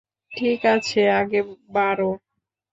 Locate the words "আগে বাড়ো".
1.19-2.11